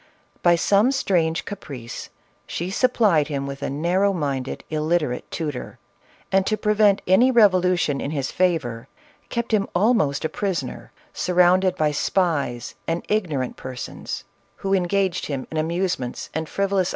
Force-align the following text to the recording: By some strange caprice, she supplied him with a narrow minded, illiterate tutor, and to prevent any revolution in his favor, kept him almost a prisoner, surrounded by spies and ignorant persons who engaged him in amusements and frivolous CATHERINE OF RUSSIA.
By 0.41 0.55
some 0.55 0.91
strange 0.91 1.45
caprice, 1.45 2.09
she 2.47 2.71
supplied 2.71 3.27
him 3.27 3.45
with 3.45 3.61
a 3.61 3.69
narrow 3.69 4.13
minded, 4.13 4.63
illiterate 4.71 5.29
tutor, 5.29 5.77
and 6.31 6.43
to 6.47 6.57
prevent 6.57 7.03
any 7.05 7.29
revolution 7.29 8.01
in 8.01 8.09
his 8.09 8.31
favor, 8.31 8.87
kept 9.29 9.53
him 9.53 9.67
almost 9.75 10.25
a 10.25 10.27
prisoner, 10.27 10.91
surrounded 11.13 11.75
by 11.75 11.91
spies 11.91 12.73
and 12.87 13.05
ignorant 13.09 13.57
persons 13.57 14.23
who 14.55 14.73
engaged 14.73 15.27
him 15.27 15.45
in 15.51 15.57
amusements 15.57 16.31
and 16.33 16.49
frivolous 16.49 16.55
CATHERINE 16.57 16.79
OF 16.79 16.79
RUSSIA. 16.79 16.89